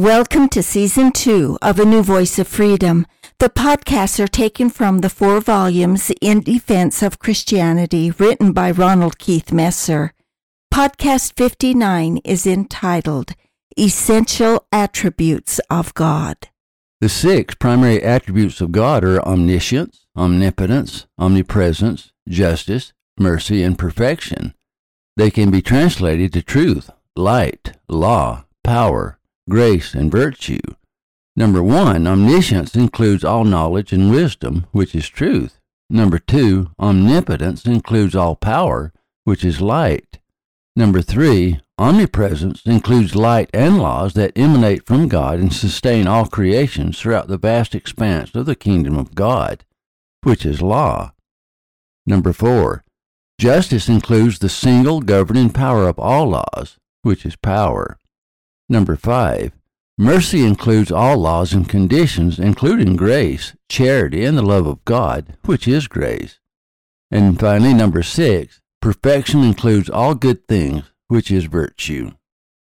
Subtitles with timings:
[0.00, 3.06] Welcome to season two of A New Voice of Freedom.
[3.38, 9.18] The podcasts are taken from the four volumes In Defense of Christianity written by Ronald
[9.18, 10.14] Keith Messer.
[10.72, 13.34] Podcast 59 is entitled
[13.78, 16.48] Essential Attributes of God.
[17.02, 24.54] The six primary attributes of God are omniscience, omnipotence, omnipresence, justice, mercy, and perfection.
[25.18, 29.18] They can be translated to truth, light, law, power,
[29.50, 30.62] grace, and virtue.
[31.36, 35.58] Number one, omniscience includes all knowledge and wisdom, which is truth.
[35.90, 38.92] Number two, omnipotence includes all power,
[39.24, 40.18] which is light.
[40.76, 46.98] Number three, omnipresence includes light and laws that emanate from God and sustain all creations
[46.98, 49.64] throughout the vast expanse of the kingdom of God,
[50.22, 51.12] which is law.
[52.06, 52.84] Number four,
[53.38, 57.99] justice includes the single governing power of all laws, which is power.
[58.70, 59.50] Number five,
[59.98, 65.66] mercy includes all laws and conditions, including grace, charity, and the love of God, which
[65.66, 66.38] is grace.
[67.10, 72.12] And finally, number six, perfection includes all good things, which is virtue.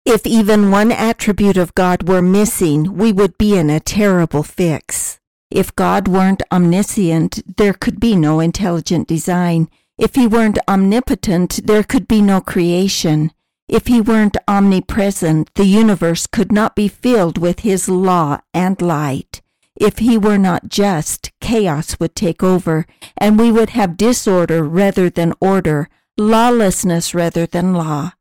[0.05, 5.19] If even one attribute of God were missing, we would be in a terrible fix.
[5.49, 9.69] If God weren't omniscient, there could be no intelligent design.
[9.97, 13.31] If he weren't omnipotent, there could be no creation.
[13.67, 19.41] If he weren't omnipresent, the universe could not be filled with his law and light.
[19.75, 22.85] If he were not just, chaos would take over,
[23.17, 28.13] and we would have disorder rather than order, lawlessness rather than law.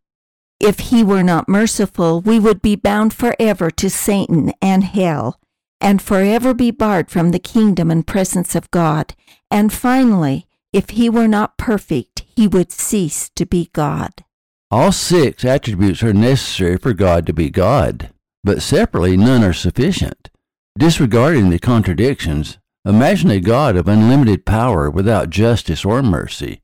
[0.58, 5.38] If he were not merciful, we would be bound forever to Satan and hell,
[5.80, 9.14] and forever be barred from the kingdom and presence of God.
[9.50, 14.24] And finally, if he were not perfect, he would cease to be God.
[14.70, 18.10] All six attributes are necessary for God to be God,
[18.42, 20.30] but separately none are sufficient.
[20.78, 26.60] Disregarding the contradictions, imagine a God of unlimited power without justice or mercy,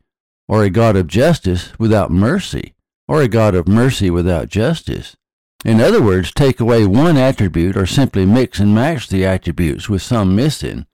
[0.49, 2.75] or a God of justice without mercy,
[3.07, 5.17] or a God of mercy without justice.
[5.65, 10.03] In other words, take away one attribute or simply mix and match the attributes with
[10.03, 10.87] some missing.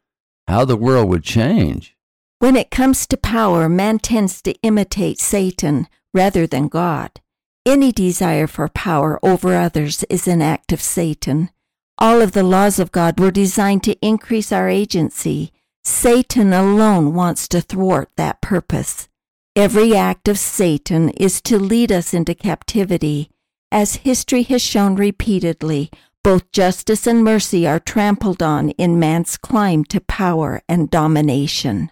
[0.49, 1.97] How the world would change.
[2.41, 7.21] When it comes to power, man tends to imitate Satan rather than God.
[7.66, 11.50] Any desire for power over others is an act of Satan.
[11.99, 15.53] All of the laws of God were designed to increase our agency.
[15.84, 19.09] Satan alone wants to thwart that purpose.
[19.55, 23.31] Every act of Satan is to lead us into captivity.
[23.71, 25.91] As history has shown repeatedly,
[26.22, 31.91] both justice and mercy are trampled on in man's climb to power and domination.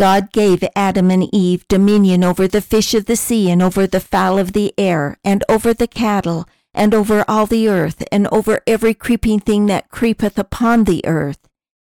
[0.00, 4.00] God gave Adam and Eve dominion over the fish of the sea and over the
[4.00, 8.62] fowl of the air and over the cattle and over all the earth and over
[8.66, 11.46] every creeping thing that creepeth upon the earth.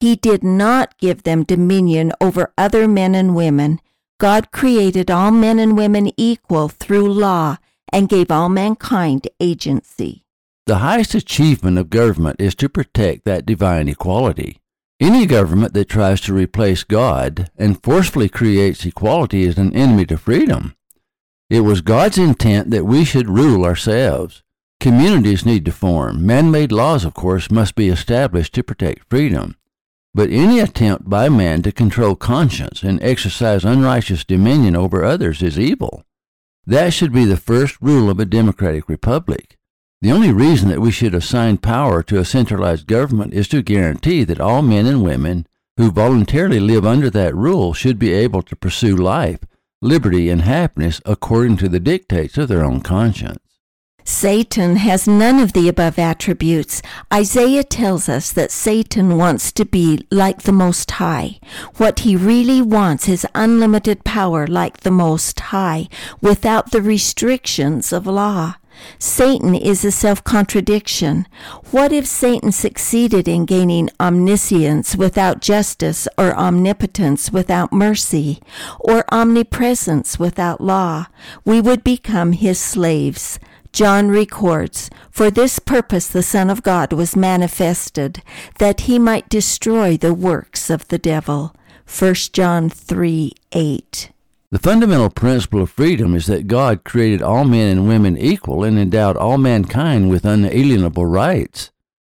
[0.01, 3.81] He did not give them dominion over other men and women.
[4.21, 7.57] God created all men and women equal through law
[7.91, 10.27] and gave all mankind agency.
[10.67, 14.59] The highest achievement of government is to protect that divine equality.
[15.01, 20.17] Any government that tries to replace God and forcefully creates equality is an enemy to
[20.17, 20.77] freedom.
[21.51, 24.43] It was God's intent that we should rule ourselves.
[24.79, 26.25] Communities need to form.
[26.25, 29.57] Man made laws, of course, must be established to protect freedom.
[30.15, 35.59] But any attempt by man to control conscience and exercise unrighteous dominion over others is
[35.59, 36.05] evil.
[36.67, 39.59] That should be the first rule of a democratic republic.
[40.05, 44.23] The only reason that we should assign power to a centralized government is to guarantee
[44.25, 45.47] that all men and women
[45.79, 49.39] who voluntarily live under that rule should be able to pursue life,
[49.81, 53.39] liberty, and happiness according to the dictates of their own conscience.
[54.05, 56.83] Satan has none of the above attributes.
[57.11, 61.41] Isaiah tells us that Satan wants to be like the Most High.
[61.79, 65.89] What he really wants is unlimited power like the Most High,
[66.21, 68.57] without the restrictions of law.
[68.99, 71.27] Satan is a self-contradiction.
[71.71, 78.41] What if Satan succeeded in gaining omniscience without justice or omnipotence without mercy
[78.79, 81.07] or omnipresence without law?
[81.45, 83.39] We would become his slaves.
[83.73, 88.23] John records, For this purpose the Son of God was manifested,
[88.59, 91.55] that he might destroy the works of the devil.
[91.87, 94.14] 1 John 3 8.
[94.55, 98.79] The fundamental principle of freedom is that God created all men and women equal and
[98.79, 101.73] endowed all mankind with unalienable rights.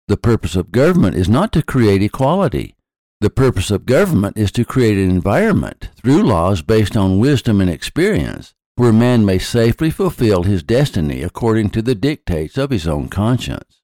[0.09, 2.75] The purpose of government is not to create equality.
[3.21, 7.71] The purpose of government is to create an environment through laws based on wisdom and
[7.71, 13.07] experience where man may safely fulfill his destiny according to the dictates of his own
[13.07, 13.81] conscience.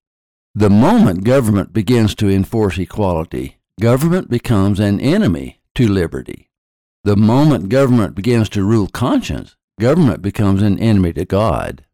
[0.57, 6.50] The moment government begins to enforce equality, government becomes an enemy to liberty.
[7.03, 11.87] The moment government begins to rule conscience, government becomes an enemy to God.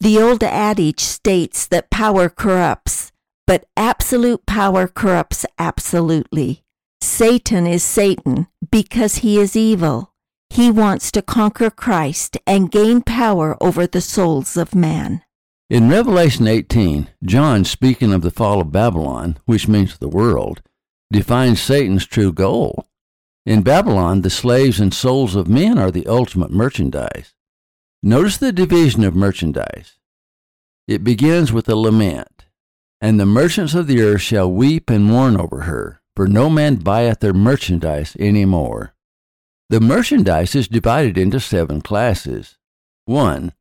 [0.00, 3.10] The old adage states that power corrupts,
[3.46, 6.62] but absolute power corrupts absolutely.
[7.00, 10.12] Satan is Satan because he is evil.
[10.50, 15.22] He wants to conquer Christ and gain power over the souls of man.
[15.70, 20.60] In Revelation 18, John, speaking of the fall of Babylon, which means the world,
[21.10, 22.86] defines Satan's true goal.
[23.46, 27.34] In Babylon, the slaves and souls of men are the ultimate merchandise.
[28.02, 29.98] Notice the division of merchandise.
[30.88, 32.46] It begins with a lament,
[33.02, 36.76] and the merchants of the earth shall weep and mourn over her, for no man
[36.76, 38.94] buyeth their merchandise any more.
[39.68, 42.56] The merchandise is divided into seven classes.
[43.04, 43.52] 1.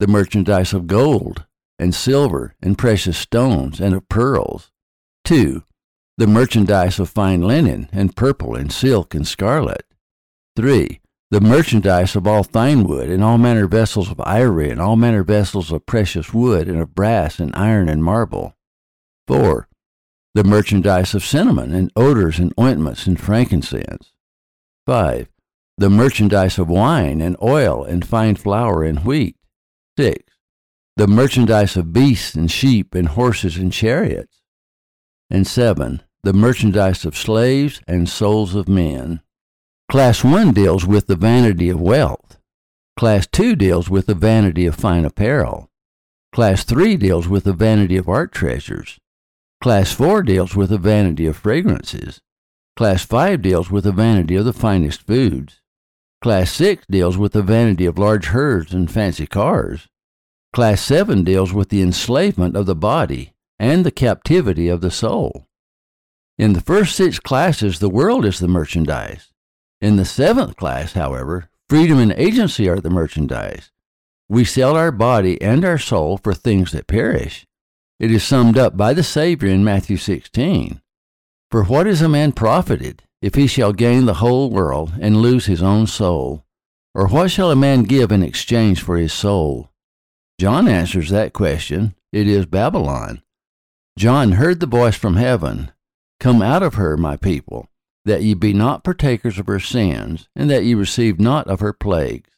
[0.00, 1.46] The merchandise of gold,
[1.78, 4.70] and silver, and precious stones, and of pearls.
[5.24, 5.62] 2
[6.20, 9.86] the merchandise of fine linen, and purple, and silk, and scarlet.
[10.54, 11.00] 3.
[11.30, 15.24] The merchandise of all fine wood, and all manner vessels of ivory, and all manner
[15.24, 18.54] vessels of precious wood, and of brass, and iron, and marble.
[19.28, 19.66] 4.
[20.34, 24.12] The merchandise of cinnamon, and odors, and ointments, and frankincense.
[24.84, 25.26] 5.
[25.78, 29.36] The merchandise of wine, and oil, and fine flour, and wheat.
[29.96, 30.22] 6.
[30.96, 34.42] The merchandise of beasts, and sheep, and horses, and chariots.
[35.30, 39.20] And 7 the merchandise of slaves and souls of men.
[39.90, 42.38] Class 1 deals with the vanity of wealth.
[42.96, 45.70] Class 2 deals with the vanity of fine apparel.
[46.32, 48.98] Class 3 deals with the vanity of art treasures.
[49.62, 52.20] Class 4 deals with the vanity of fragrances.
[52.76, 55.60] Class 5 deals with the vanity of the finest foods.
[56.22, 59.88] Class 6 deals with the vanity of large herds and fancy cars.
[60.52, 65.46] Class 7 deals with the enslavement of the body and the captivity of the soul.
[66.40, 69.30] In the first six classes, the world is the merchandise.
[69.82, 73.70] In the seventh class, however, freedom and agency are the merchandise.
[74.26, 77.46] We sell our body and our soul for things that perish.
[77.98, 80.80] It is summed up by the Savior in Matthew 16.
[81.50, 85.44] For what is a man profited if he shall gain the whole world and lose
[85.44, 86.46] his own soul?
[86.94, 89.68] Or what shall a man give in exchange for his soul?
[90.40, 91.94] John answers that question.
[92.14, 93.20] It is Babylon.
[93.98, 95.70] John heard the voice from heaven
[96.20, 97.66] Come out of her, my people,
[98.04, 101.72] that ye be not partakers of her sins, and that ye receive not of her
[101.72, 102.28] plagues.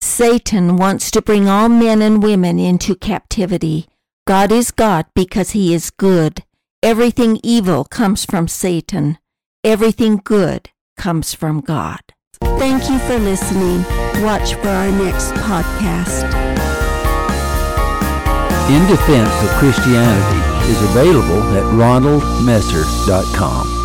[0.00, 3.88] Satan wants to bring all men and women into captivity.
[4.28, 6.44] God is God because he is good.
[6.84, 9.18] Everything evil comes from Satan.
[9.64, 12.00] Everything good comes from God.
[12.40, 13.82] Thank you for listening.
[14.22, 16.32] Watch for our next podcast.
[18.70, 23.75] In Defense of Christianity is available at ronaldmesser.com.